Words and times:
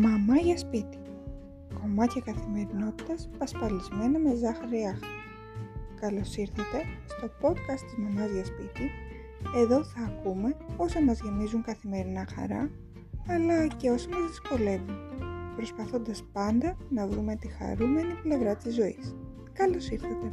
Μαμά 0.00 0.36
για 0.36 0.58
σπίτι. 0.58 0.98
Κομμάτια 1.80 2.22
καθημερινότητας 2.24 3.28
πασπαλισμένα 3.38 4.18
με 4.18 4.34
ζάχαρη 4.34 4.84
άχα. 4.84 5.06
Καλώς 6.00 6.36
ήρθατε 6.36 6.78
στο 7.06 7.26
podcast 7.40 7.80
της 7.84 7.96
Μαμάς 7.98 8.30
για 8.30 8.44
σπίτι. 8.44 8.90
Εδώ 9.56 9.84
θα 9.84 10.00
ακούμε 10.02 10.56
όσα 10.76 11.02
μας 11.02 11.20
γεμίζουν 11.20 11.62
καθημερινά 11.62 12.26
χαρά, 12.34 12.70
αλλά 13.28 13.66
και 13.66 13.90
όσα 13.90 14.08
μας 14.08 14.26
δυσκολεύουν, 14.26 14.96
προσπαθώντας 15.56 16.24
πάντα 16.32 16.76
να 16.90 17.06
βρούμε 17.06 17.36
τη 17.36 17.48
χαρούμενη 17.48 18.14
πλευρά 18.22 18.56
της 18.56 18.74
ζωής. 18.74 19.16
Καλώς 19.52 19.88
ήρθατε! 19.90 20.30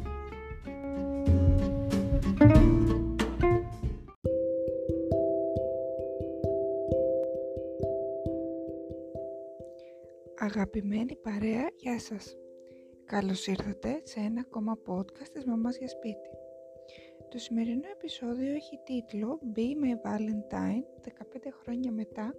Αγαπημένη 10.45 11.15
παρέα, 11.15 11.69
γεια 11.75 11.99
σας! 11.99 12.37
Καλώς 13.05 13.47
ήρθατε 13.47 14.01
σε 14.03 14.19
ένα 14.19 14.41
ακόμα 14.41 14.77
podcast 14.87 15.29
της 15.33 15.45
Μαμάς 15.45 15.77
για 15.77 15.87
Σπίτι. 15.87 16.29
Το 17.29 17.37
σημερινό 17.37 17.87
επεισόδιο 17.91 18.53
έχει 18.53 18.79
τίτλο 18.83 19.39
Be 19.55 19.59
My 19.59 19.93
Valentine 20.05 20.83
15 21.01 21.51
χρόνια 21.61 21.91
μετά 21.91 22.35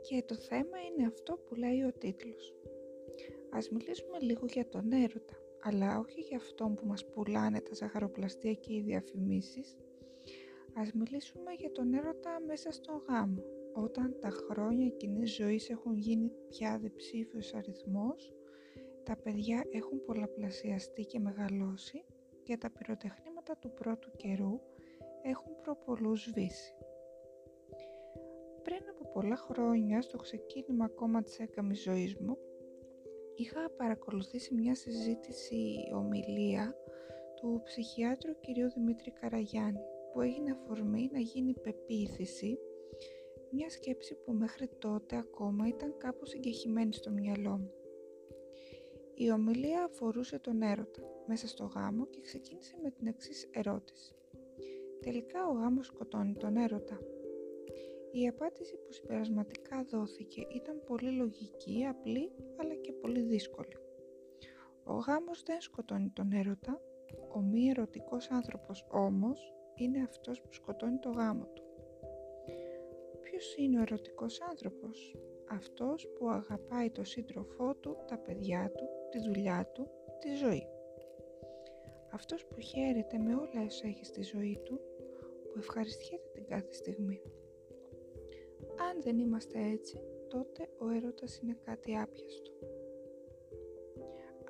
και 0.00 0.22
το 0.26 0.34
θέμα 0.34 0.78
είναι 0.78 1.06
αυτό 1.06 1.34
που 1.34 1.54
λέει 1.54 1.82
ο 1.82 1.92
τίτλος. 1.92 2.54
Ας 3.50 3.68
μιλήσουμε 3.70 4.18
λίγο 4.20 4.46
για 4.46 4.68
τον 4.68 4.92
έρωτα, 4.92 5.36
αλλά 5.62 5.98
όχι 5.98 6.20
για 6.20 6.36
αυτόν 6.36 6.74
που 6.74 6.86
μας 6.86 7.06
πουλάνε 7.06 7.60
τα 7.60 7.74
ζαχαροπλαστεία 7.74 8.52
και 8.52 8.74
οι 8.74 8.80
διαφημίσεις. 8.80 9.76
Ας 10.74 10.92
μιλήσουμε 10.92 11.52
για 11.52 11.72
τον 11.72 11.94
έρωτα 11.94 12.40
μέσα 12.46 12.72
στον 12.72 13.02
γάμο, 13.08 13.42
όταν 13.84 14.16
τα 14.20 14.28
χρόνια 14.28 14.88
κοινής 14.88 15.34
ζωής 15.34 15.70
έχουν 15.70 15.96
γίνει 15.96 16.30
πια 16.48 16.78
διψήφιος 16.78 17.54
αριθμός, 17.54 18.34
τα 19.02 19.16
παιδιά 19.16 19.64
έχουν 19.72 20.04
πολλαπλασιαστεί 20.04 21.04
και 21.04 21.18
μεγαλώσει 21.18 22.04
και 22.42 22.56
τα 22.56 22.70
πυροτεχνήματα 22.70 23.56
του 23.60 23.72
πρώτου 23.74 24.10
καιρού 24.16 24.60
έχουν 25.22 25.52
προπολού 25.62 26.16
σβήσει. 26.16 26.74
Πριν 28.62 28.82
από 28.90 29.10
πολλά 29.12 29.36
χρόνια, 29.36 30.02
στο 30.02 30.18
ξεκίνημα 30.18 30.84
ακόμα 30.84 31.22
της 31.22 31.38
έκαμης 31.38 31.82
ζωής 31.82 32.16
μου, 32.16 32.36
είχα 33.36 33.70
παρακολουθήσει 33.76 34.54
μια 34.54 34.74
συζήτηση 34.74 35.74
ομιλία 35.94 36.74
του 37.36 37.60
ψυχιάτρου 37.64 38.32
κ. 38.32 38.74
Δημήτρη 38.74 39.10
Καραγιάννη, 39.10 39.80
που 40.12 40.20
έγινε 40.20 40.50
αφορμή 40.50 41.08
να 41.12 41.18
γίνει 41.18 41.52
πεποίθηση 41.52 42.58
μια 43.56 43.70
σκέψη 43.70 44.14
που 44.14 44.32
μέχρι 44.32 44.68
τότε 44.78 45.16
ακόμα 45.16 45.68
ήταν 45.68 45.94
κάπως 45.96 46.28
συγκεχημένη 46.28 46.92
στο 46.92 47.10
μυαλό 47.10 47.50
μου. 47.50 47.70
Η 49.14 49.30
ομιλία 49.30 49.84
αφορούσε 49.84 50.38
τον 50.38 50.62
έρωτα 50.62 51.02
μέσα 51.26 51.48
στο 51.48 51.64
γάμο 51.64 52.06
και 52.06 52.20
ξεκίνησε 52.20 52.76
με 52.82 52.90
την 52.90 53.06
εξής 53.06 53.48
ερώτηση. 53.52 54.14
Τελικά 55.00 55.46
ο 55.46 55.52
γάμος 55.52 55.86
σκοτώνει 55.86 56.34
τον 56.34 56.56
έρωτα. 56.56 56.98
Η 58.12 58.28
απάντηση 58.28 58.76
που 58.76 58.92
συμπερασματικά 58.92 59.84
δόθηκε 59.84 60.46
ήταν 60.54 60.82
πολύ 60.86 61.10
λογική, 61.10 61.86
απλή 61.86 62.32
αλλά 62.56 62.74
και 62.74 62.92
πολύ 62.92 63.22
δύσκολη. 63.22 63.76
Ο 64.84 64.94
γάμος 64.94 65.42
δεν 65.42 65.60
σκοτώνει 65.60 66.10
τον 66.14 66.32
έρωτα, 66.32 66.80
ο 67.34 67.40
μη 67.40 67.68
ερωτικός 67.68 68.30
άνθρωπος 68.30 68.86
όμως 68.90 69.54
είναι 69.74 70.02
αυτός 70.02 70.42
που 70.42 70.52
σκοτώνει 70.52 70.98
το 70.98 71.10
γάμο 71.10 71.46
του. 71.54 71.65
Ποιος 73.36 73.56
είναι 73.56 73.78
ο 73.78 73.82
ερωτικός 73.82 74.40
άνθρωπος; 74.40 75.16
Αυτός 75.48 76.08
που 76.08 76.28
αγαπάει 76.30 76.90
το 76.90 77.04
σύντροφό 77.04 77.74
του, 77.74 77.96
τα 78.06 78.18
παιδιά 78.18 78.72
του, 78.76 78.84
τη 79.10 79.18
δουλειά 79.18 79.70
του, 79.74 79.88
τη 80.18 80.34
ζωή. 80.34 80.66
Αυτός 82.12 82.46
που 82.46 82.60
χαίρεται 82.60 83.18
με 83.18 83.34
όλα 83.34 83.64
όσα 83.66 83.86
έχει 83.86 84.04
στη 84.04 84.22
ζωή 84.22 84.60
του, 84.64 84.80
που 85.42 85.58
ευχαριστιέται 85.58 86.28
την 86.32 86.44
κάθε 86.46 86.72
στιγμή. 86.72 87.20
Αν 88.90 89.02
δεν 89.02 89.18
είμαστε 89.18 89.58
έτσι, 89.58 90.00
τότε 90.28 90.68
ο 90.78 90.88
έρωτας 90.88 91.38
είναι 91.38 91.58
κάτι 91.64 91.96
άπιαστο. 91.96 92.52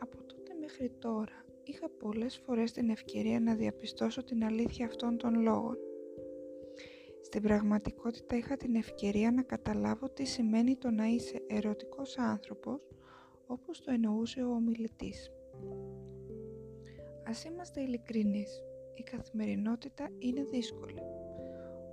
Από 0.01 0.25
τότε 0.25 0.55
μέχρι 0.61 0.91
τώρα 0.91 1.45
είχα 1.63 1.89
πολλές 1.89 2.37
φορές 2.37 2.73
την 2.73 2.91
ευκαιρία 2.91 3.41
να 3.41 3.55
διαπιστώσω 3.55 4.25
την 4.25 4.45
αλήθεια 4.45 4.87
αυτών 4.87 5.17
των 5.17 5.41
λόγων 5.41 5.86
στην 7.27 7.43
πραγματικότητα 7.43 8.37
είχα 8.37 8.57
την 8.57 8.75
ευκαιρία 8.75 9.31
να 9.31 9.43
καταλάβω 9.43 10.09
τι 10.09 10.25
σημαίνει 10.25 10.77
το 10.77 10.91
να 10.91 11.07
είσαι 11.07 11.43
ερωτικός 11.47 12.19
άνθρωπος 12.19 12.81
όπως 13.47 13.81
το 13.81 13.91
εννοούσε 13.91 14.43
ο 14.43 14.51
ομιλητής. 14.51 15.31
Ας 17.29 17.45
είμαστε 17.45 17.81
ειλικρινείς, 17.81 18.63
η 18.95 19.03
καθημερινότητα 19.03 20.09
είναι 20.19 20.45
δύσκολη. 20.45 21.03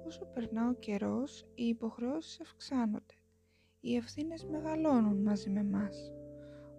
Όσο 0.05 0.25
περνά 0.25 0.69
ο 0.69 0.73
καιρός, 0.73 1.45
οι 1.55 1.63
υποχρεώσεις 1.67 2.39
αυξάνονται. 2.39 3.15
Οι 3.79 3.95
ευθύνες 3.95 4.45
μεγαλώνουν 4.45 5.21
μαζί 5.21 5.49
με 5.49 5.63
μας. 5.63 6.11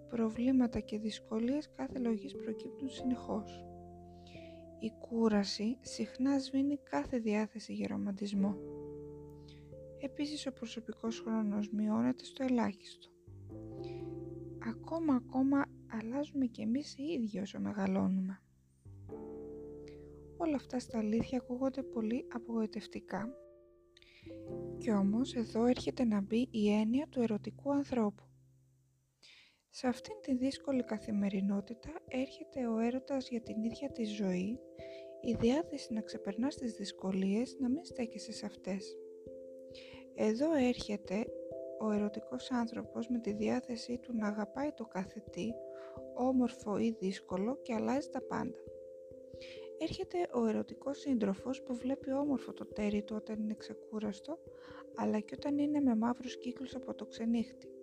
Προβλήματα 0.09 0.79
και 0.79 0.99
δυσκολίες 0.99 1.69
κάθε 1.75 1.99
λογής 1.99 2.35
προκύπτουν 2.35 2.89
συνεχώς. 2.89 3.65
Η 4.79 4.91
κούραση 4.99 5.77
συχνά 5.81 6.39
σβήνει 6.39 6.77
κάθε 6.77 7.19
διάθεση 7.19 7.73
για 7.73 7.87
ρομαντισμό. 7.87 8.55
Επίσης 9.99 10.47
ο 10.47 10.51
προσωπικός 10.51 11.19
χρόνος 11.19 11.69
μειώνεται 11.69 12.23
στο 12.23 12.43
ελάχιστο. 12.43 13.09
Ακόμα 14.67 15.15
ακόμα 15.15 15.65
αλλάζουμε 15.87 16.45
κι 16.45 16.61
εμείς 16.61 16.95
οι 16.97 17.03
ίδιοι 17.03 17.39
όσο 17.39 17.59
μεγαλώνουμε. 17.59 18.41
Όλα 20.37 20.55
αυτά 20.55 20.79
στα 20.79 20.97
αλήθεια 20.97 21.37
ακούγονται 21.37 21.83
πολύ 21.83 22.25
απογοητευτικά. 22.33 23.29
Κι 24.77 24.91
όμως 24.91 25.33
εδώ 25.33 25.65
έρχεται 25.65 26.03
να 26.03 26.21
μπει 26.21 26.47
η 26.51 26.71
έννοια 26.71 27.07
του 27.09 27.21
ερωτικού 27.21 27.71
ανθρώπου. 27.71 28.23
Σε 29.77 29.87
αυτήν 29.87 30.15
τη 30.21 30.35
δύσκολη 30.35 30.83
καθημερινότητα 30.83 31.89
έρχεται 32.07 32.67
ο 32.67 32.79
έρωτας 32.79 33.29
για 33.29 33.41
την 33.41 33.63
ίδια 33.63 33.91
τη 33.91 34.03
ζωή, 34.03 34.59
η 35.21 35.33
διάθεση 35.33 35.93
να 35.93 36.01
ξεπερνάς 36.01 36.55
τις 36.55 36.73
δυσκολίες, 36.73 37.57
να 37.59 37.69
μην 37.69 37.85
στέκεσαι 37.85 38.31
σε 38.31 38.45
αυτές. 38.45 38.97
Εδώ 40.15 40.53
έρχεται 40.53 41.25
ο 41.79 41.91
ερωτικός 41.91 42.51
άνθρωπος 42.51 43.07
με 43.07 43.19
τη 43.19 43.33
διάθεσή 43.33 43.97
του 43.97 44.15
να 44.15 44.27
αγαπάει 44.27 44.71
το 44.71 44.85
κάθε 44.85 45.23
τι, 45.31 45.51
όμορφο 46.13 46.77
ή 46.77 46.95
δύσκολο 46.99 47.59
και 47.61 47.73
αλλάζει 47.73 48.09
τα 48.09 48.21
πάντα. 48.21 48.59
Έρχεται 49.77 50.17
ο 50.33 50.45
ερωτικός 50.45 50.99
σύντροφος 50.99 51.63
που 51.63 51.75
βλέπει 51.75 52.11
όμορφο 52.11 52.53
το 52.53 52.65
τέρι 52.65 53.03
του 53.03 53.15
όταν 53.15 53.41
είναι 53.41 53.55
ξεκούραστο, 53.57 54.39
αλλά 54.95 55.19
και 55.19 55.35
όταν 55.37 55.57
είναι 55.57 55.79
με 55.79 55.95
μαύρους 55.95 56.37
κύκλους 56.37 56.75
από 56.75 56.95
το 56.95 57.05
ξενύχτη. 57.05 57.74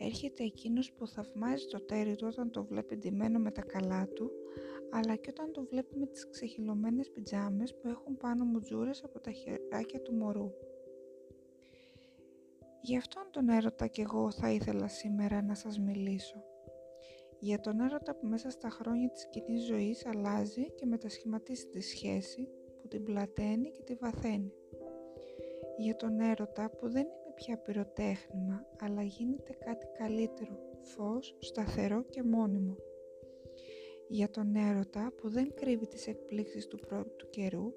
Έρχεται 0.00 0.44
εκείνος 0.44 0.92
που 0.92 1.06
θαυμάζει 1.06 1.66
το 1.66 1.80
τέρι 1.80 2.16
του 2.16 2.26
όταν 2.30 2.50
το 2.50 2.64
βλέπει 2.64 2.96
ντυμένο 2.96 3.38
με 3.38 3.50
τα 3.50 3.62
καλά 3.62 4.08
του, 4.08 4.30
αλλά 4.90 5.16
και 5.16 5.30
όταν 5.30 5.52
το 5.52 5.66
βλέπει 5.70 5.96
με 5.98 6.06
τις 6.06 6.28
ξεχυλωμένες 6.28 7.10
πιτζάμες 7.10 7.74
που 7.74 7.88
έχουν 7.88 8.16
πάνω 8.16 8.44
μουτζούρες 8.44 9.04
από 9.04 9.20
τα 9.20 9.30
χεράκια 9.30 10.00
του 10.00 10.14
μωρού. 10.14 10.52
Γι' 12.80 12.96
αυτόν 12.96 13.22
τον 13.30 13.48
έρωτα 13.48 13.86
κι 13.86 14.00
εγώ 14.00 14.30
θα 14.30 14.50
ήθελα 14.50 14.88
σήμερα 14.88 15.42
να 15.42 15.54
σας 15.54 15.78
μιλήσω. 15.78 16.42
Για 17.40 17.60
τον 17.60 17.80
έρωτα 17.80 18.16
που 18.16 18.26
μέσα 18.26 18.50
στα 18.50 18.68
χρόνια 18.70 19.10
της 19.10 19.28
κοινή 19.28 19.58
ζωής 19.58 20.06
αλλάζει 20.06 20.70
και 20.74 20.86
μετασχηματίζει 20.86 21.66
τη 21.66 21.80
σχέση 21.80 22.48
που 22.80 22.88
την 22.88 23.04
πλαταίνει 23.04 23.70
και 23.70 23.82
τη 23.82 23.94
βαθαίνει. 23.94 24.52
Για 25.78 25.96
τον 25.96 26.20
έρωτα 26.20 26.70
που 26.70 26.88
δεν 26.88 27.02
είναι 27.02 27.27
πια 27.38 27.58
πυροτέχνημα, 27.58 28.66
αλλά 28.78 29.02
γίνεται 29.02 29.52
κάτι 29.52 29.86
καλύτερο, 29.98 30.58
φως, 30.80 31.36
σταθερό 31.38 32.02
και 32.02 32.22
μόνιμο. 32.22 32.76
Για 34.08 34.30
τον 34.30 34.54
έρωτα 34.54 35.12
που 35.16 35.28
δεν 35.28 35.54
κρύβει 35.54 35.86
τις 35.86 36.06
εκπλήξεις 36.06 36.66
του 36.66 36.78
πρώτου 36.78 37.30
καιρού, 37.30 37.72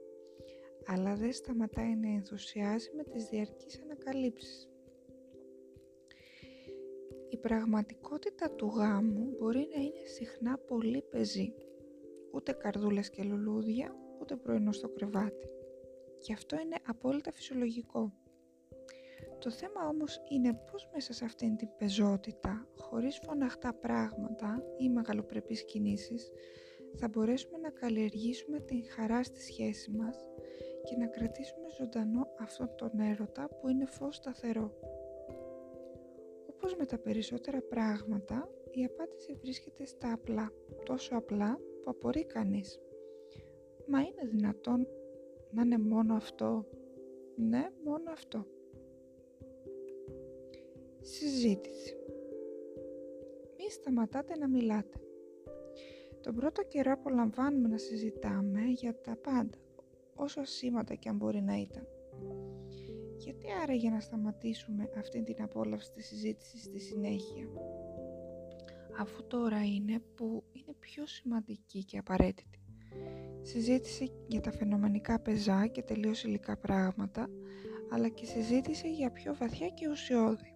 αλλά 0.86 1.16
δεν 1.16 1.34
σταματάει 1.34 1.96
να 1.96 2.10
ενθουσιάζει 2.10 2.90
με 2.96 3.04
τις 3.04 3.26
διαρκείς 3.26 3.82
ανακαλύψεις. 3.82 4.70
Η 7.30 7.38
πραγματικότητα 7.38 8.52
του 8.52 8.68
γάμου 8.68 9.36
μπορεί 9.40 9.68
να 9.76 9.82
είναι 9.82 10.06
συχνά 10.16 10.58
πολύ 10.58 11.02
πεζή. 11.02 11.54
Ούτε 12.32 12.52
καρδούλες 12.52 13.10
και 13.10 13.24
λουλούδια, 13.24 13.96
ούτε 14.22 14.36
πρωινό 14.36 14.72
στο 14.72 14.90
κρεβάτι. 14.90 15.50
Και 16.20 16.34
αυτό 16.34 16.60
είναι 16.60 16.76
απόλυτα 16.88 17.32
φυσιολογικό. 17.32 18.14
Το 19.40 19.50
θέμα 19.50 19.88
όμως 19.88 20.22
είναι 20.30 20.60
πώς 20.72 20.90
μέσα 20.94 21.14
σε 21.14 21.26
αυτήν 21.26 21.56
την 21.56 21.70
πεζότητα, 21.78 22.68
χωρίς 22.78 23.20
φωναχτά 23.24 23.74
πράγματα 23.74 24.64
ή 24.78 24.90
μεγαλοπρεπείς 24.90 25.64
κινήσεις, 25.66 26.32
θα 26.96 27.08
μπορέσουμε 27.08 27.58
να 27.58 27.70
καλλιεργήσουμε 27.70 28.60
την 28.60 28.84
χαρά 28.90 29.24
στη 29.24 29.42
σχέση 29.42 29.92
μας 29.92 30.18
και 30.84 30.96
να 30.96 31.08
κρατήσουμε 31.08 31.68
ζωντανό 31.78 32.28
αυτόν 32.40 32.76
τον 32.76 33.00
έρωτα 33.00 33.48
που 33.48 33.70
είναι 33.70 33.86
φως 33.86 34.16
σταθερό. 34.16 34.72
Όπως 36.50 36.76
με 36.76 36.86
τα 36.86 36.98
περισσότερα 36.98 37.62
πράγματα, 37.62 38.50
η 38.72 38.84
απάντηση 38.84 39.34
βρίσκεται 39.34 39.86
στα 39.86 40.14
απλά, 40.14 40.52
τόσο 40.86 41.16
απλά 41.16 41.56
που 41.56 41.90
απορεί 41.90 42.26
κανείς. 42.26 42.80
Μα 43.88 44.00
είναι 44.00 44.30
δυνατόν 44.32 44.88
να 45.52 45.62
είναι 45.62 45.78
μόνο 45.78 46.16
αυτό; 46.16 46.66
Ναι, 47.36 47.68
μόνο 47.84 48.12
αυτό. 48.12 48.46
Συζήτηση. 51.04 51.96
Μη 53.58 53.72
σταματάτε 53.72 54.38
να 54.38 54.48
μιλάτε. 54.48 55.00
Τον 56.22 56.36
πρώτο 56.36 56.64
καιρό 56.64 56.92
απολαμβάνουμε 56.92 57.68
να 57.68 57.78
συζητάμε 57.78 58.62
για 58.62 59.02
τα 59.02 59.16
πάντα, 59.16 59.58
όσο 60.16 60.44
σήματα 60.44 60.96
και 60.96 61.10
αν 61.10 61.16
μπορεί 61.16 61.42
να 61.42 61.56
ήταν. 61.58 61.88
Γιατί 63.18 63.46
άραγε 63.64 63.90
να 63.90 64.00
σταματήσουμε 64.00 64.90
αυτή 64.98 65.24
την 65.24 65.42
απόλαυση 65.42 65.92
της 65.92 66.06
συζήτησης 66.08 66.64
στη 66.64 66.80
συνέχεια, 66.80 67.48
αφού 69.00 69.28
τώρα 69.28 69.64
είναι 69.66 70.02
που 70.16 70.44
είναι 70.52 70.76
πιο 70.80 71.06
σημαντική 71.06 71.84
και 71.84 71.98
απαραίτητη. 71.98 72.60
Συζήτηση 73.42 74.12
για 74.28 74.42
τα 74.42 74.52
φαινομενικά 74.52 75.20
πεζά 75.20 75.68
και 75.68 75.82
τελείως 75.82 76.24
υλικά 76.24 76.58
πράγματα, 76.58 77.30
αλλά 77.92 78.10
και 78.10 78.26
συζήτηση 78.26 78.92
για 78.92 79.12
πιο 79.12 79.36
βαθιά 79.36 79.68
και 79.68 79.90
ουσιώδη. 79.90 80.56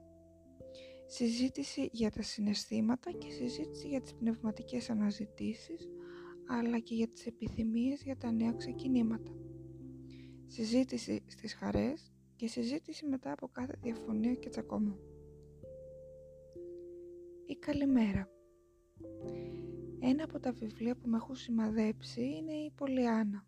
Συζήτηση 1.08 1.90
για 1.92 2.12
τα 2.12 2.22
συναισθήματα 2.22 3.12
και 3.12 3.32
συζήτηση 3.32 3.88
για 3.88 4.02
τις 4.02 4.14
πνευματικές 4.16 4.90
αναζητήσεις, 4.90 5.90
αλλά 6.48 6.80
και 6.80 6.96
για 6.96 7.08
τις 7.08 7.26
επιθυμίες 7.26 8.04
για 8.04 8.18
τα 8.18 8.32
νέα 8.32 8.52
ξεκινήματα. 8.52 9.32
Συζήτηση 10.48 11.24
στις 11.28 11.54
χαρές 11.54 12.14
και 12.36 12.48
συζήτηση 12.48 13.06
μετά 13.06 13.32
από 13.32 13.48
κάθε 13.48 13.74
διαφωνία 13.82 14.34
και 14.34 14.50
τσακωμό. 14.50 15.00
Η 17.46 17.56
καλημέρα. 17.56 18.30
Ένα 20.00 20.24
από 20.24 20.40
τα 20.40 20.52
βιβλία 20.52 20.96
που 20.96 21.10
με 21.10 21.18
έχουν 21.18 21.36
σημαδέψει 21.36 22.22
είναι 22.22 22.54
η 22.54 22.72
Πολιάνα. 22.76 23.48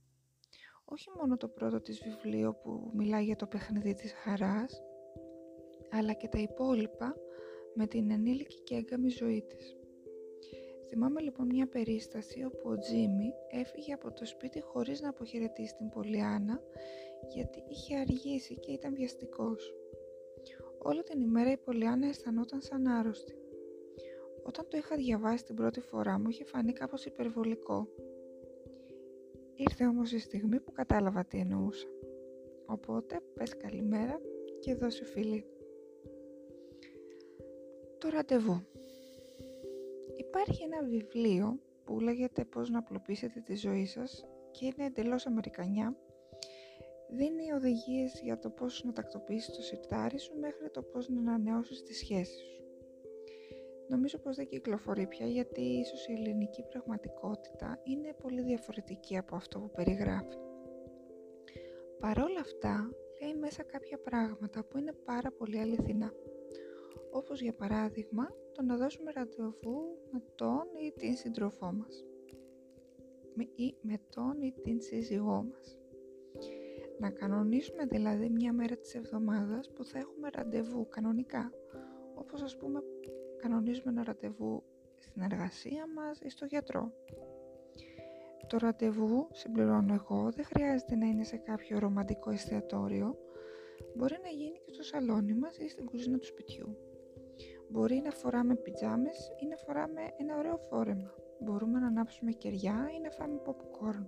Όχι 0.85 1.09
μόνο 1.17 1.37
το 1.37 1.47
πρώτο 1.47 1.81
της 1.81 2.01
βιβλίο 2.03 2.53
που 2.53 2.91
μιλάει 2.95 3.23
για 3.23 3.35
το 3.35 3.47
παιχνίδι 3.47 3.93
της 3.93 4.13
χαράς, 4.13 4.81
αλλά 5.91 6.13
και 6.13 6.27
τα 6.27 6.39
υπόλοιπα 6.39 7.15
με 7.77 7.87
την 7.87 8.11
ενήλικη 8.11 8.59
και 8.63 8.75
έγκαμη 8.75 9.09
ζωή 9.09 9.43
της. 9.47 9.77
Θυμάμαι 10.87 11.21
λοιπόν 11.21 11.45
μια 11.45 11.67
περίσταση 11.67 12.43
όπου 12.43 12.69
ο 12.69 12.77
Τζίμι 12.77 13.33
έφυγε 13.51 13.93
από 13.93 14.13
το 14.13 14.25
σπίτι 14.25 14.61
χωρίς 14.61 15.01
να 15.01 15.09
αποχαιρετήσει 15.09 15.75
την 15.75 15.89
Πολιάνα 15.89 16.61
γιατί 17.33 17.63
είχε 17.69 17.97
αργήσει 17.97 18.59
και 18.59 18.71
ήταν 18.71 18.93
βιαστικός. 18.95 19.73
Όλη 20.79 21.03
την 21.03 21.21
ημέρα 21.21 21.51
η 21.51 21.57
Πολιάνα 21.57 22.07
αισθανόταν 22.07 22.61
σαν 22.61 22.87
άρρωστη. 22.87 23.35
Όταν 24.43 24.67
το 24.67 24.77
είχα 24.77 24.95
διαβάσει 24.95 25.43
την 25.43 25.55
πρώτη 25.55 25.79
φορά 25.79 26.19
μου 26.19 26.29
είχε 26.29 26.43
φανεί 26.43 26.73
κάπως 26.73 27.05
υπερβολικό. 27.05 27.87
Ήρθε 29.55 29.85
όμως 29.85 30.11
η 30.11 30.19
στιγμή 30.19 30.59
που 30.59 30.71
κατάλαβα 30.71 31.25
τι 31.25 31.37
εννοούσα. 31.37 31.87
Οπότε 32.65 33.19
πες 33.33 33.57
καλημέρα 33.57 34.21
και 34.59 34.75
δώσε 34.75 35.05
φίλη. 35.05 35.45
Το 37.99 38.09
ραντεβού. 38.09 38.61
Υπάρχει 40.15 40.63
ένα 40.63 40.83
βιβλίο 40.83 41.59
που 41.83 41.99
λέγεται 41.99 42.45
«Πώς 42.45 42.69
να 42.69 42.79
απλοποιήσετε 42.79 43.39
τη 43.39 43.55
ζωή 43.55 43.85
σας» 43.85 44.25
και 44.51 44.65
είναι 44.65 44.85
εντελώς 44.85 45.25
αμερικανιά. 45.25 45.95
Δίνει 47.09 47.51
οδηγίες 47.51 48.19
για 48.23 48.37
το 48.37 48.49
πώς 48.49 48.83
να 48.83 48.91
τακτοποιήσεις 48.91 49.55
το 49.55 49.61
σιρτάρι 49.61 50.19
σου 50.19 50.39
μέχρι 50.39 50.69
το 50.69 50.81
πώς 50.81 51.09
να 51.09 51.19
ανανεώσεις 51.19 51.83
τη 51.83 51.93
σχέση 51.93 52.39
σου. 52.39 52.63
Νομίζω 53.87 54.17
πως 54.17 54.35
δεν 54.35 54.47
κυκλοφορεί 54.47 55.07
πια 55.07 55.25
γιατί 55.25 55.61
ίσως 55.61 56.07
η 56.07 56.11
ελληνική 56.11 56.63
πραγματικότητα 56.63 57.79
είναι 57.83 58.13
πολύ 58.21 58.41
διαφορετική 58.41 59.17
από 59.17 59.35
αυτό 59.35 59.59
που 59.59 59.71
περιγράφει. 59.71 60.37
Παρόλα 61.99 62.39
αυτά, 62.39 62.89
λέει 63.21 63.35
μέσα 63.35 63.63
κάποια 63.63 63.97
πράγματα 63.99 64.63
που 64.63 64.77
είναι 64.77 64.93
πάρα 65.05 65.31
πολύ 65.31 65.59
αληθινά. 65.59 66.11
Όπως 67.11 67.41
για 67.41 67.53
παράδειγμα, 67.53 68.27
το 68.53 68.63
να 68.63 68.77
δώσουμε 68.77 69.11
ραντεβού 69.11 69.97
με 70.11 70.23
τον 70.35 70.63
ή 70.85 70.91
την 70.91 71.15
σύντροφό 71.15 71.73
μας. 71.73 72.05
Ή 73.55 73.75
με 73.81 73.99
τον 74.09 74.41
ή 74.41 74.53
την 74.63 74.81
σύζυγό 74.81 75.43
μας. 75.51 75.79
Να 76.99 77.09
κανονίσουμε 77.09 77.85
δηλαδή 77.85 78.29
μια 78.29 78.53
μέρα 78.53 78.75
της 78.77 78.95
εβδομάδας 78.95 79.71
που 79.71 79.85
θα 79.85 79.99
έχουμε 79.99 80.29
ραντεβού 80.33 80.87
κανονικά. 80.87 81.51
Όπως 82.15 82.41
ας 82.41 82.57
πούμε 82.57 82.83
κανονίζουμε 83.37 83.91
ένα 83.91 84.03
ραντεβού 84.03 84.63
στην 84.97 85.21
εργασία 85.21 85.85
μας 85.95 86.19
ή 86.19 86.29
στο 86.29 86.45
γιατρό. 86.45 86.91
Το 88.47 88.57
ραντεβού, 88.57 89.27
συμπληρώνω 89.31 89.93
εγώ, 89.93 90.31
δεν 90.31 90.45
χρειάζεται 90.45 90.95
να 90.95 91.05
είναι 91.05 91.23
σε 91.23 91.37
κάποιο 91.37 91.79
ρομαντικό 91.79 92.29
εστιατόριο. 92.29 93.17
Μπορεί 93.95 94.15
να 94.23 94.29
γίνει 94.29 94.59
και 94.65 94.73
στο 94.73 94.83
σαλόνι 94.83 95.33
μας 95.33 95.57
ή 95.57 95.69
στην 95.69 95.85
κουζίνα 95.85 96.17
του 96.17 96.25
σπιτιού. 96.25 96.77
Μπορεί 97.69 98.01
να 98.03 98.11
φοράμε 98.11 98.55
πιτζάμες 98.55 99.31
ή 99.43 99.45
να 99.45 99.55
φοράμε 99.55 100.01
ένα 100.17 100.37
ωραίο 100.37 100.57
φόρεμα. 100.57 101.13
Μπορούμε 101.39 101.79
να 101.79 101.87
ανάψουμε 101.87 102.31
κεριά 102.31 102.89
ή 102.97 102.99
να 102.99 103.09
φάμε 103.09 103.41
popcorn. 103.45 104.05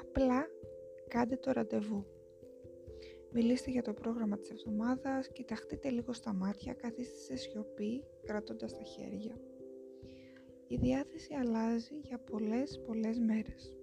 Απλά 0.00 0.46
κάντε 1.08 1.36
το 1.36 1.52
ραντεβού. 1.52 2.06
Μιλήστε 3.32 3.70
για 3.70 3.82
το 3.82 3.92
πρόγραμμα 3.92 4.38
της 4.38 4.50
εβδομάδας, 4.50 5.28
κοιταχτείτε 5.32 5.90
λίγο 5.90 6.12
στα 6.12 6.32
μάτια, 6.32 6.72
καθίστε 6.72 7.16
σε 7.16 7.36
σιωπή, 7.36 8.04
κρατώντας 8.24 8.72
τα 8.72 8.82
χέρια. 8.82 9.40
Η 10.66 10.76
διάθεση 10.76 11.34
αλλάζει 11.34 11.94
για 12.02 12.18
πολλές 12.18 12.82
πολλές 12.86 13.18
μέρες. 13.18 13.74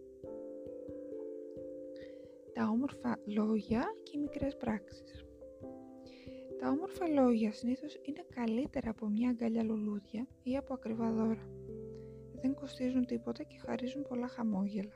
Τα 2.53 2.67
όμορφα 2.67 3.19
λόγια 3.25 3.85
και 4.03 4.11
οι 4.17 4.19
μικρές 4.19 4.55
πράξεις. 4.57 5.26
Τα 6.59 6.69
όμορφα 6.69 7.07
λόγια 7.07 7.51
συνήθως 7.51 7.99
είναι 8.03 8.25
καλύτερα 8.35 8.89
από 8.89 9.07
μια 9.07 9.29
αγκαλιά 9.29 9.63
λουλούδια 9.63 10.27
ή 10.43 10.57
από 10.57 10.73
ακριβά 10.73 11.11
δώρα. 11.11 11.47
Δεν 12.41 12.53
κοστίζουν 12.53 13.05
τίποτα 13.05 13.43
και 13.43 13.57
χαρίζουν 13.65 14.05
πολλά 14.07 14.27
χαμόγελα. 14.27 14.93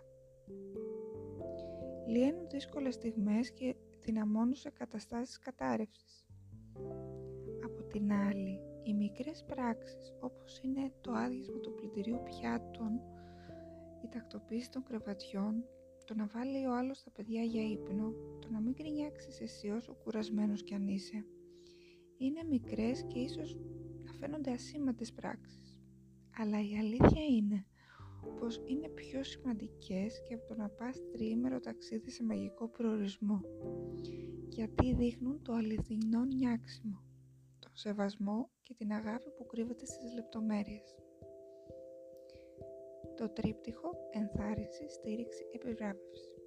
Λύνουν 2.08 2.48
δύσκολες 2.50 2.94
στιγμές 2.94 3.52
και 3.52 3.76
δυναμώνουν 4.00 4.56
σε 4.56 4.70
καταστάσεις 4.70 5.40
κατάρρευσης. 5.40 6.26
Από 7.64 7.84
την 7.84 8.14
άλλη, 8.14 8.60
οι 8.84 8.94
μικρές 8.94 9.44
πράξεις 9.48 10.14
όπως 10.20 10.60
είναι 10.64 10.92
το 11.02 11.12
άδειασμα 11.12 11.60
του 11.60 11.74
πλυντηρίου 11.74 12.22
πιάτων, 12.24 13.02
η 14.04 14.08
τακτοποίηση 14.10 14.70
των 14.70 14.84
κρεβατιών, 14.84 15.64
το 16.06 16.14
να 16.16 16.26
βάλει 16.26 16.66
ο 16.66 16.76
άλλος 16.76 17.04
τα 17.04 17.12
παιδιά 17.12 17.44
για 17.44 17.64
ύπνο, 17.64 18.14
το 18.40 18.48
να 18.52 18.60
μην 18.60 18.74
κρινιάξεις 18.74 19.42
εσύ 19.42 19.70
όσο 19.70 19.94
κουρασμένος 19.94 20.64
κι 20.64 20.74
αν 20.74 20.88
είσαι, 20.88 21.26
είναι 22.22 22.44
μικρές 22.50 23.06
και 23.08 23.20
ίσως 23.20 23.58
να 24.06 24.14
φαίνονται 24.14 24.52
ασήμαντες 24.52 25.14
πράξεις. 25.14 25.80
Αλλά 26.38 26.58
η 26.62 26.78
αλήθεια 26.78 27.26
είναι 27.38 27.66
πως 28.40 28.62
είναι 28.66 28.90
πιο 28.90 29.24
σημαντικές 29.24 30.22
και 30.28 30.34
από 30.34 30.46
το 30.46 30.56
να 30.56 30.70
πας 30.70 31.02
τριήμερο 31.12 31.60
ταξίδι 31.60 32.12
σε 32.12 32.24
μαγικό 32.24 32.70
προορισμό 32.70 33.42
γιατί 34.48 34.94
δείχνουν 34.94 35.42
το 35.42 35.54
αληθινό 35.54 36.24
νιάξιμο, 36.24 37.04
τον 37.60 37.72
σεβασμό 37.74 38.50
και 38.64 38.74
την 38.74 38.92
αγάπη 38.92 39.30
που 39.32 39.46
κρύβεται 39.46 39.86
στις 39.86 40.14
λεπτομέρειες. 40.14 40.96
Το 43.16 43.30
τρίπτυχο 43.30 43.90
ενθάρρυνση, 44.12 44.90
στήριξη, 44.90 45.46
επιβράβευση. 45.54 46.41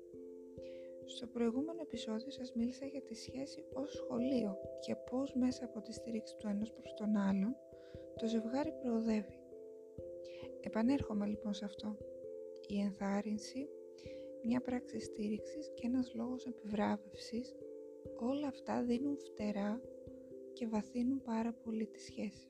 Στο 1.06 1.26
προηγούμενο 1.26 1.80
επεισόδιο 1.80 2.30
σας 2.30 2.52
μίλησα 2.52 2.86
για 2.86 3.02
τη 3.02 3.14
σχέση 3.14 3.64
ως 3.72 3.92
σχολείο 3.92 4.56
και 4.80 4.96
πώς 5.10 5.34
μέσα 5.34 5.64
από 5.64 5.80
τη 5.80 5.92
στήριξη 5.92 6.36
του 6.36 6.48
ενός 6.48 6.72
προς 6.72 6.94
τον 6.94 7.16
άλλον 7.16 7.56
το 8.16 8.26
ζευγάρι 8.26 8.72
προοδεύει. 8.82 9.38
Επανέρχομαι 10.60 11.26
λοιπόν 11.26 11.54
σε 11.54 11.64
αυτό. 11.64 11.96
Η 12.66 12.80
ενθάρρυνση, 12.80 13.68
μια 14.44 14.60
πράξη 14.60 15.00
στήριξης 15.00 15.70
και 15.74 15.86
ένας 15.86 16.14
λόγος 16.14 16.46
επιβράβευσης, 16.46 17.54
όλα 18.18 18.46
αυτά 18.46 18.82
δίνουν 18.82 19.18
φτερά 19.18 19.80
και 20.52 20.66
βαθύνουν 20.66 21.22
πάρα 21.22 21.52
πολύ 21.52 21.86
τη 21.86 22.00
σχέση. 22.00 22.48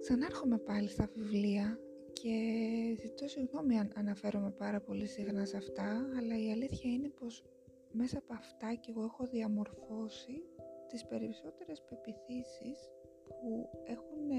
Ξανάρχομαι 0.00 0.58
πάλι 0.58 0.88
στα 0.88 1.10
βιβλία 1.14 1.80
και 2.22 2.96
ζητώ 3.00 3.28
συγγνώμη 3.28 3.78
αν 3.78 3.92
αναφέρομαι 3.96 4.50
πάρα 4.50 4.80
πολύ 4.80 5.06
συχνά 5.06 5.44
σε 5.44 5.56
αυτά, 5.56 6.06
αλλά 6.18 6.38
η 6.38 6.50
αλήθεια 6.50 6.90
είναι 6.90 7.08
πως 7.08 7.44
μέσα 7.92 8.18
από 8.18 8.32
αυτά 8.32 8.74
και 8.74 8.90
εγώ 8.90 9.02
έχω 9.02 9.26
διαμορφώσει 9.26 10.42
τις 10.88 11.06
περισσότερες 11.06 11.82
πεπιθήσεις 11.88 12.90
που 13.26 13.68
έχουν 13.84 14.30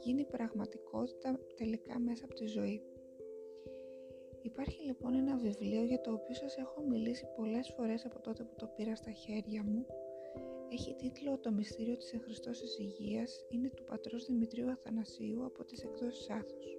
γίνει 0.00 0.24
πραγματικότητα 0.24 1.38
τελικά 1.56 1.98
μέσα 1.98 2.24
από 2.24 2.34
τη 2.34 2.46
ζωή. 2.46 2.82
Υπάρχει 4.42 4.84
λοιπόν 4.84 5.14
ένα 5.14 5.36
βιβλίο 5.36 5.82
για 5.82 6.00
το 6.00 6.12
οποίο 6.12 6.34
σας 6.34 6.56
έχω 6.56 6.80
μιλήσει 6.88 7.26
πολλές 7.36 7.72
φορές 7.76 8.04
από 8.04 8.20
τότε 8.20 8.42
που 8.44 8.54
το 8.56 8.66
πήρα 8.66 8.94
στα 8.94 9.10
χέρια 9.10 9.62
μου. 9.62 9.86
Έχει 10.70 10.94
τίτλο 10.94 11.38
«Το 11.38 11.52
μυστήριο 11.52 11.96
της 11.96 12.12
εχρηστώσης 12.12 12.78
υγείας» 12.78 13.44
είναι 13.48 13.68
του 13.68 13.84
πατρός 13.84 14.26
Δημητρίου 14.26 14.70
Αθανασίου 14.70 15.44
από 15.44 15.64
τις 15.64 15.82
εκδόσεις 15.82 16.30
Άθους. 16.30 16.76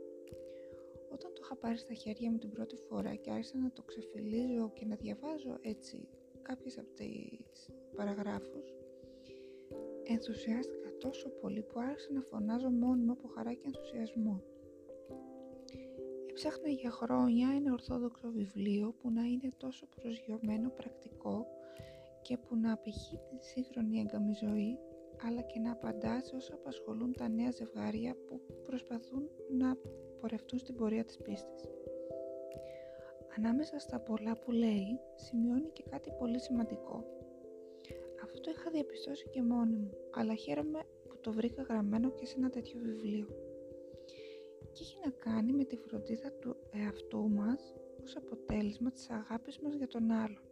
Όταν 1.12 1.34
το 1.34 1.41
είχα 1.43 1.55
πάρει 1.55 1.77
στα 1.77 1.93
χέρια 1.93 2.31
μου 2.31 2.38
την 2.38 2.50
πρώτη 2.50 2.75
φορά 2.75 3.15
και 3.15 3.31
άρχισα 3.31 3.58
να 3.58 3.72
το 3.72 3.81
ξεφυλίζω 3.81 4.72
και 4.74 4.86
να 4.86 4.96
διαβάζω 4.96 5.58
έτσι 5.62 6.08
κάποιες 6.41 6.77
από 6.77 6.93
τις 6.93 7.69
παραγράφους, 7.96 8.74
ενθουσιάστηκα 10.03 10.98
τόσο 10.98 11.29
πολύ 11.29 11.62
που 11.62 11.79
άρχισα 11.79 12.12
να 12.13 12.22
φωνάζω 12.22 12.69
μόνιμα 12.69 13.12
από 13.12 13.27
χαρά 13.27 13.53
και 13.53 13.65
ενθουσιασμό. 13.65 14.43
Έψαχνα 16.29 16.69
για 16.69 16.91
χρόνια 16.91 17.48
ένα 17.55 17.72
ορθόδοξο 17.72 18.31
βιβλίο 18.31 18.93
που 19.01 19.12
να 19.12 19.24
είναι 19.24 19.51
τόσο 19.58 19.88
προσγειωμένο 19.96 20.69
πρακτικό 20.69 21.48
και 22.29 22.38
που 22.38 22.55
να 22.55 22.74
απηχεί 22.74 23.19
τη 23.29 23.38
σύγχρονη 23.45 24.00
έγκαμη 24.00 24.33
ζωή 24.33 24.79
αλλά 25.25 25.41
και 25.41 25.59
να 25.59 25.71
απαντάς 25.71 26.25
σε 26.27 26.36
όσα 26.36 26.53
απασχολούν 26.53 27.13
τα 27.13 27.27
νέα 27.29 27.51
ζευγάρια 27.51 28.15
που 28.27 28.41
προσπαθούν 28.63 29.29
να 29.57 29.77
πορευτούν 30.19 30.59
στην 30.59 30.75
πορεία 30.75 31.05
της 31.05 31.17
πίστης. 31.17 31.63
Ανάμεσα 33.38 33.79
στα 33.79 34.00
πολλά 34.00 34.38
που 34.39 34.51
λέει, 34.51 35.00
σημειώνει 35.15 35.69
και 35.69 35.83
κάτι 35.89 36.12
πολύ 36.19 36.39
σημαντικό. 36.39 37.05
Αυτό 38.24 38.39
το 38.39 38.51
είχα 38.55 38.69
διαπιστώσει 38.71 39.29
και 39.29 39.41
μόνη 39.41 39.75
μου, 39.75 39.91
αλλά 40.12 40.36
χαίρομαι 40.36 40.79
που 41.09 41.17
το 41.21 41.31
βρήκα 41.31 41.62
γραμμένο 41.62 42.09
και 42.09 42.25
σε 42.25 42.36
ένα 42.38 42.50
τέτοιο 42.50 42.79
βιβλίο. 42.83 43.27
Και 44.71 44.81
έχει 44.83 44.98
να 45.05 45.12
κάνει 45.12 45.51
με 45.51 45.63
τη 45.63 45.77
φροντίδα 45.77 46.31
του 46.31 46.55
εαυτού 46.71 47.29
μας 47.29 47.75
ως 48.03 48.15
αποτέλεσμα 48.15 48.91
της 48.91 49.09
αγάπης 49.09 49.59
μας 49.59 49.74
για 49.74 49.88
τον 49.88 50.12
άλλον. 50.12 50.49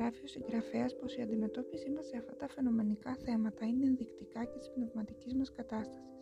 Γράφει 0.00 0.24
ο 0.24 0.26
συγγραφέας 0.26 0.96
πως 0.96 1.16
η 1.16 1.22
αντιμετώπιση 1.22 1.90
μας 1.90 2.06
σε 2.06 2.16
αυτά 2.16 2.36
τα 2.36 2.48
φαινομενικά 2.48 3.16
θέματα 3.16 3.66
είναι 3.66 3.86
ενδεικτικά 3.86 4.44
και 4.44 4.58
της 4.58 4.70
πνευματικής 4.70 5.34
μας 5.34 5.52
κατάστασης. 5.52 6.20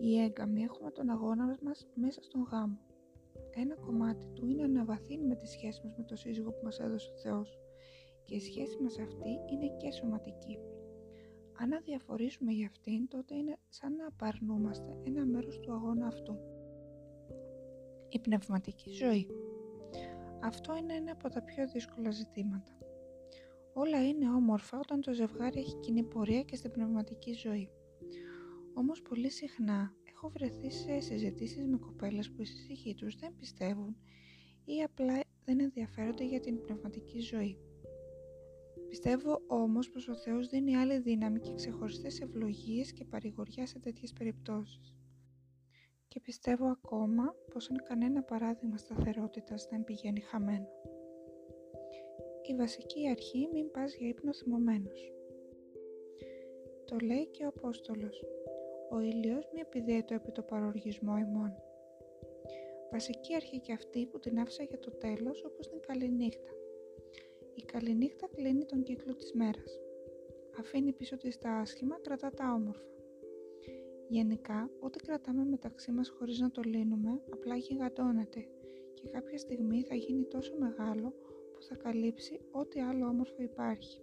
Οι 0.00 0.20
έγκαμοι 0.20 0.62
έχουμε 0.62 0.90
τον 0.90 1.10
αγώνα 1.10 1.58
μας 1.62 1.86
μέσα 1.94 2.22
στον 2.22 2.42
γάμο. 2.42 2.78
Ένα 3.54 3.74
κομμάτι 3.74 4.26
του 4.34 4.46
είναι 4.46 4.66
να 4.66 4.68
αναβαθύνουμε 4.68 5.34
τη 5.36 5.46
σχέση 5.46 5.80
μας 5.84 5.94
με 5.96 6.04
το 6.04 6.16
σύζυγο 6.16 6.50
που 6.50 6.64
μας 6.64 6.78
έδωσε 6.78 7.10
ο 7.10 7.16
Θεός, 7.16 7.58
και 8.24 8.34
η 8.34 8.40
σχέση 8.40 8.82
μας 8.82 8.98
αυτή 8.98 9.30
είναι 9.50 9.76
και 9.76 9.90
σωματική. 9.92 10.58
Αν 11.58 11.72
αδιαφορήσουμε 11.72 12.52
για 12.52 12.66
αυτήν, 12.66 13.08
τότε 13.08 13.34
είναι 13.34 13.56
σαν 13.68 13.94
να 13.94 14.06
απαρνούμαστε 14.06 14.96
ένα 15.04 15.24
μέρος 15.24 15.60
του 15.60 15.72
αγώνα 15.72 16.06
αυτού. 16.06 16.36
Η 18.08 18.18
πνευματική 18.18 18.90
ζωή 18.90 19.26
αυτό 20.42 20.76
είναι 20.76 20.94
ένα 20.94 21.12
από 21.12 21.28
τα 21.28 21.42
πιο 21.42 21.68
δύσκολα 21.68 22.10
ζητήματα. 22.10 22.78
Όλα 23.72 24.08
είναι 24.08 24.30
όμορφα 24.30 24.78
όταν 24.78 25.00
το 25.00 25.12
ζευγάρι 25.12 25.58
έχει 25.58 25.76
κοινή 25.80 26.02
πορεία 26.02 26.42
και 26.42 26.56
στην 26.56 26.70
πνευματική 26.70 27.32
ζωή. 27.32 27.70
Όμως 28.74 29.02
πολύ 29.02 29.30
συχνά 29.30 29.92
έχω 30.04 30.28
βρεθεί 30.28 30.70
σε 30.70 31.00
συζητήσεις 31.00 31.66
με 31.66 31.76
κοπέλες 31.76 32.30
που 32.30 32.42
οι 32.42 32.44
σύζυγοι 32.44 32.94
τους 32.94 33.16
δεν 33.16 33.34
πιστεύουν 33.36 33.96
ή 34.64 34.82
απλά 34.82 35.20
δεν 35.44 35.60
ενδιαφέρονται 35.60 36.24
για 36.24 36.40
την 36.40 36.60
πνευματική 36.60 37.20
ζωή. 37.20 37.58
Πιστεύω 38.88 39.42
όμως 39.46 39.90
πως 39.90 40.08
ο 40.08 40.14
Θεός 40.16 40.48
δίνει 40.48 40.76
άλλη 40.76 40.98
δύναμη 40.98 41.40
και 41.40 41.54
ξεχωριστές 41.54 42.20
ευλογίες 42.20 42.92
και 42.92 43.04
παρηγοριά 43.04 43.66
σε 43.66 43.78
τέτοιες 43.78 44.12
περιπτώσεις 44.12 44.97
και 46.08 46.20
πιστεύω 46.20 46.66
ακόμα 46.66 47.34
πως 47.52 47.70
αν 47.70 47.82
κανένα 47.82 48.22
παράδειγμα 48.22 48.76
σταθερότητας 48.76 49.68
δεν 49.70 49.84
πηγαίνει 49.84 50.20
χαμένο. 50.20 50.68
Η 52.42 52.54
βασική 52.54 53.08
αρχή 53.08 53.48
μην 53.52 53.70
πας 53.70 53.94
για 53.94 54.08
ύπνο 54.08 54.34
θυμωμένος. 54.34 55.12
Το 56.84 56.96
λέει 57.02 57.26
και 57.26 57.44
ο 57.44 57.48
Απόστολος. 57.48 58.24
Ο 58.90 58.98
ήλιος 58.98 59.48
μη 59.52 59.60
επιδέεται 59.60 60.14
επί 60.14 60.32
το 60.32 60.42
παροργισμό 60.42 61.16
ημών. 61.16 61.54
Βασική 62.92 63.34
αρχή 63.34 63.60
και 63.60 63.72
αυτή 63.72 64.06
που 64.06 64.18
την 64.18 64.40
άφησα 64.40 64.62
για 64.62 64.78
το 64.78 64.90
τέλος 64.90 65.44
όπως 65.44 65.68
την 65.68 65.80
καληνύχτα. 65.80 66.50
Η 67.54 67.62
καληνύχτα 67.62 68.28
κλείνει 68.28 68.64
τον 68.64 68.82
κύκλο 68.82 69.14
της 69.14 69.32
μέρας. 69.32 69.80
Αφήνει 70.58 70.92
πίσω 70.92 71.16
της 71.16 71.38
τα 71.38 71.50
άσχημα, 71.50 72.00
κρατά 72.00 72.30
τα 72.30 72.52
όμορφα. 72.52 72.97
Γενικά, 74.08 74.70
ό,τι 74.80 74.98
κρατάμε 74.98 75.44
μεταξύ 75.44 75.92
μας 75.92 76.08
χωρίς 76.08 76.38
να 76.38 76.50
το 76.50 76.62
λύνουμε, 76.62 77.22
απλά 77.32 77.56
γιγαντώνεται 77.56 78.48
και 78.94 79.08
κάποια 79.08 79.38
στιγμή 79.38 79.82
θα 79.82 79.94
γίνει 79.94 80.24
τόσο 80.24 80.54
μεγάλο 80.58 81.10
που 81.52 81.62
θα 81.62 81.74
καλύψει 81.74 82.40
ό,τι 82.50 82.80
άλλο 82.80 83.06
όμορφο 83.06 83.42
υπάρχει. 83.42 84.00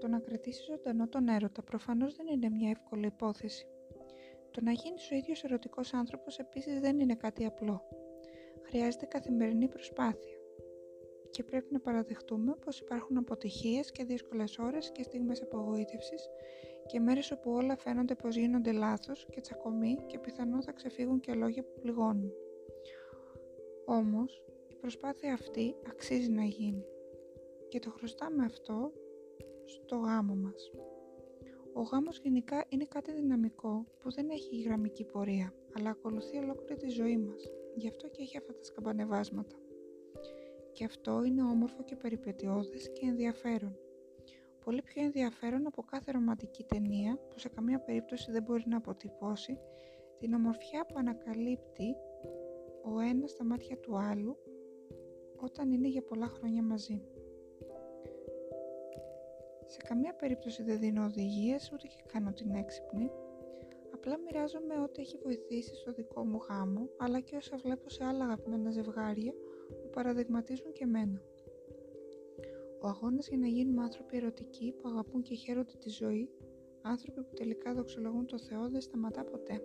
Το 0.00 0.08
να 0.08 0.18
κρατήσει 0.18 0.62
ζωντανό 0.62 1.08
τον 1.08 1.28
έρωτα 1.28 1.62
προφανώς 1.62 2.16
δεν 2.16 2.26
είναι 2.26 2.48
μια 2.48 2.70
εύκολη 2.70 3.06
υπόθεση. 3.06 3.66
Το 4.50 4.60
να 4.62 4.72
γίνεις 4.72 5.10
ο 5.10 5.14
ίδιος 5.14 5.44
ερωτικός 5.44 5.94
άνθρωπος 5.94 6.38
επίσης 6.38 6.80
δεν 6.80 7.00
είναι 7.00 7.14
κάτι 7.14 7.44
απλό. 7.44 7.82
Χρειάζεται 8.62 9.06
καθημερινή 9.06 9.68
προσπάθεια 9.68 10.35
και 11.36 11.44
πρέπει 11.44 11.72
να 11.72 11.80
παραδεχτούμε 11.80 12.56
πως 12.64 12.80
υπάρχουν 12.80 13.16
αποτυχίες 13.16 13.90
και 13.90 14.04
δύσκολες 14.04 14.58
ώρες 14.58 14.90
και 14.90 15.02
στιγμές 15.02 15.42
απογοήτευσης 15.42 16.28
και 16.86 17.00
μέρες 17.00 17.30
όπου 17.30 17.52
όλα 17.52 17.76
φαίνονται 17.76 18.14
πως 18.14 18.36
γίνονται 18.36 18.72
λάθος 18.72 19.26
και 19.30 19.40
τσακωμοί 19.40 19.96
και 20.06 20.18
πιθανόν 20.18 20.62
θα 20.62 20.72
ξεφύγουν 20.72 21.20
και 21.20 21.34
λόγια 21.34 21.62
που 21.62 21.80
πληγώνουν. 21.80 22.32
Όμως, 23.84 24.42
η 24.68 24.74
προσπάθεια 24.74 25.32
αυτή 25.32 25.74
αξίζει 25.88 26.30
να 26.30 26.42
γίνει 26.42 26.84
και 27.68 27.78
το 27.78 27.90
χρωστάμε 27.90 28.44
αυτό 28.44 28.92
στο 29.64 29.96
γάμο 29.96 30.34
μας. 30.34 30.70
Ο 31.72 31.80
γάμος 31.80 32.18
γενικά 32.18 32.64
είναι 32.68 32.84
κάτι 32.84 33.12
δυναμικό 33.12 33.86
που 34.00 34.12
δεν 34.12 34.30
έχει 34.30 34.62
γραμμική 34.62 35.04
πορεία, 35.04 35.54
αλλά 35.76 35.90
ακολουθεί 35.90 36.36
ολόκληρη 36.36 36.76
τη 36.76 36.88
ζωή 36.88 37.18
μας. 37.18 37.50
Γι' 37.74 37.88
αυτό 37.88 38.08
και 38.08 38.22
έχει 38.22 38.36
αυτά 38.36 38.52
τα 38.54 38.64
σκαμπανεβάσματα. 38.64 39.56
Και 40.76 40.84
αυτό 40.84 41.24
είναι 41.24 41.42
όμορφο 41.42 41.82
και 41.82 41.96
περιπετειώδες 41.96 42.90
και 42.92 43.06
ενδιαφέρον. 43.06 43.76
Πολύ 44.64 44.82
πιο 44.82 45.02
ενδιαφέρον 45.02 45.66
από 45.66 45.82
κάθε 45.82 46.10
ρομαντική 46.12 46.64
ταινία 46.64 47.18
που 47.30 47.38
σε 47.38 47.48
καμία 47.48 47.80
περίπτωση 47.80 48.30
δεν 48.30 48.42
μπορεί 48.42 48.62
να 48.66 48.76
αποτυπώσει 48.76 49.58
την 50.18 50.34
ομορφιά 50.34 50.86
που 50.86 50.94
ανακαλύπτει 50.98 51.96
ο 52.84 53.00
ένας 53.00 53.30
στα 53.30 53.44
μάτια 53.44 53.78
του 53.78 53.98
άλλου 53.98 54.36
όταν 55.36 55.72
είναι 55.72 55.88
για 55.88 56.02
πολλά 56.02 56.26
χρόνια 56.26 56.62
μαζί. 56.62 57.02
Σε 59.66 59.78
καμία 59.88 60.14
περίπτωση 60.14 60.62
δεν 60.62 60.78
δίνω 60.78 61.04
οδηγίες 61.04 61.70
ούτε 61.72 61.86
και 61.86 62.02
κάνω 62.12 62.32
την 62.32 62.54
έξυπνη. 62.54 63.10
Απλά 63.94 64.18
μοιράζομαι 64.18 64.80
ό,τι 64.82 65.00
έχει 65.00 65.18
βοηθήσει 65.22 65.74
στο 65.74 65.92
δικό 65.92 66.24
μου 66.24 66.38
γάμο 66.48 66.88
αλλά 66.98 67.20
και 67.20 67.36
όσα 67.36 67.56
βλέπω 67.56 67.88
σε 67.88 68.04
άλλα 68.04 68.24
αγαπημένα 68.24 68.70
ζευγάρια 68.70 69.32
που 69.68 69.90
παραδειγματίζουν 69.90 70.72
και 70.72 70.86
μένα. 70.86 71.20
Ο 72.80 72.88
αγώνας 72.88 73.28
για 73.28 73.38
να 73.38 73.46
γίνουμε 73.46 73.82
άνθρωποι 73.82 74.16
ερωτικοί 74.16 74.72
που 74.72 74.88
αγαπούν 74.88 75.22
και 75.22 75.34
χαίρονται 75.34 75.72
τη 75.78 75.88
ζωή, 75.88 76.30
άνθρωποι 76.82 77.22
που 77.22 77.34
τελικά 77.34 77.74
δοξολογούν 77.74 78.26
το 78.26 78.38
Θεό, 78.38 78.68
δεν 78.68 78.80
σταματά 78.80 79.24
ποτέ. 79.24 79.60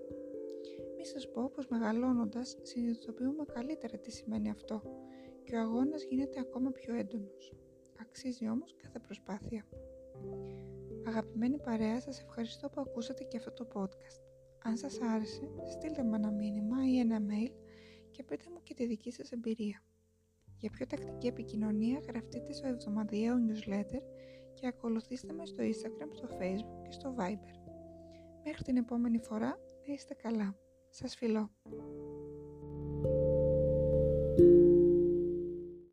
Μη 0.98 1.06
σας 1.06 1.32
πω 1.32 1.50
πως 1.50 1.68
μεγαλώνοντας 1.68 2.58
συνειδητοποιούμε 2.62 3.46
καλύτερα 3.54 3.98
τι 3.98 4.12
σημαίνει 4.12 4.50
αυτό 4.50 4.82
και 5.44 5.56
ο 5.56 5.60
αγώνας 5.60 6.04
γίνεται 6.04 6.40
ακόμα 6.40 6.72
πιο 6.72 6.96
έντονος. 6.96 7.54
Αξίζει 8.02 8.50
όμως 8.50 8.76
κάθε 8.82 9.00
προσπάθεια. 9.00 9.66
Αγαπημένη 11.08 11.58
παρέα, 11.60 12.00
σας 12.00 12.22
ευχαριστώ 12.22 12.70
που 12.70 12.82
ακούσατε 12.82 13.24
και 13.24 13.38
αυτό 13.38 13.52
το 13.54 13.68
podcast. 13.74 14.22
Αν 14.64 14.78
σας 14.78 15.02
άρεσε, 15.02 15.52
στείλτε 15.72 16.04
μου 16.04 16.14
ένα 16.14 16.32
μήνυμα 16.32 16.78
ή 16.88 17.00
ένα 17.00 17.20
mail 17.20 17.54
και 18.12 18.24
πείτε 18.24 18.46
μου 18.54 18.60
και 18.64 18.74
τη 18.74 18.86
δική 18.86 19.12
σας 19.12 19.32
εμπειρία. 19.32 19.84
Για 20.62 20.70
πιο 20.70 20.86
τακτική 20.86 21.28
επικοινωνία 21.28 22.00
γραφτείτε 22.08 22.54
στο 22.54 22.68
εβδομαδιαίο 22.68 23.36
newsletter 23.48 24.02
και 24.54 24.68
ακολουθήστε 24.68 25.34
με 25.34 25.46
στο 25.46 25.64
Instagram, 25.64 26.10
στο 26.12 26.28
Facebook 26.40 26.84
και 26.84 26.92
στο 26.92 27.16
Viber. 27.18 27.72
Μέχρι 28.44 28.64
την 28.64 28.78
επόμενη 28.78 29.20
φορά, 29.20 29.58
να 29.88 29.94
είστε 29.94 30.14
καλά. 30.14 30.56
Σας 30.90 31.16
φιλώ. 31.16 31.50